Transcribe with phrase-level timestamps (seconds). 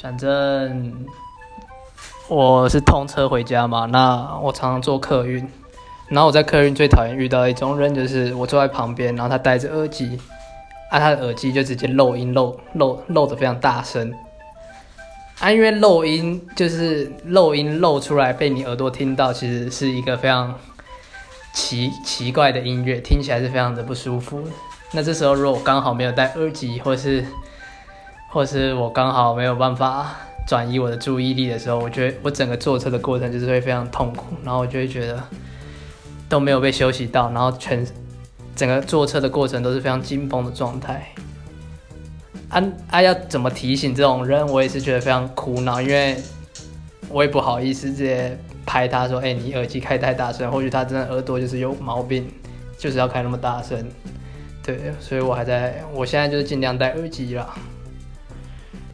[0.00, 1.06] 反正
[2.28, 5.44] 我是通车回家嘛，那我常常坐客运，
[6.08, 10.18] 然后我在客运最讨厌遇到一种人，就是我坐在旁边，然后他戴着耳机，
[10.90, 14.14] 啊，他的耳机就直接漏音漏漏漏的非常大声，
[15.40, 20.54] 啊，因为漏音就是漏音漏出来被你耳朵听到，其实是一个非常
[21.52, 24.44] 奇奇怪的音乐，听起来是非常的不舒服。
[24.92, 27.24] 那这时候如果我刚好没有戴耳机，或是
[28.28, 30.14] 或是我刚好没有办法
[30.46, 35.22] 转移我的注意力的时候，我觉得我整个坐车的过程就是会非常痛苦，然后我就会觉得
[36.28, 37.86] 都没有被休息到，然后全
[38.54, 41.12] 整个坐车的过程都是非常紧绷的状态。
[42.50, 43.02] 啊啊！
[43.02, 44.46] 要怎么提醒这种人？
[44.46, 46.16] 我也是觉得非常苦恼，因为
[47.10, 52.26] 我也不好意思直接拍他说：“哎、你耳机开太大声。”或许他真的耳朵就是有毛病，
[52.78, 53.86] 就是要开那么大声。
[54.62, 57.54] 对，所以我还在，我现在就是尽量戴耳机啦。